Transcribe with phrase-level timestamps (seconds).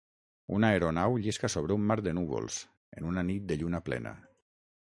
[0.59, 2.59] Una aeronau llisca sobre un mar de núvols,
[2.99, 4.19] en una nit de lluna plena.